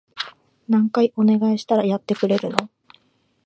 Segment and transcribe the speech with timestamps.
[0.67, 2.71] 何回お願いしたらやってくれるの？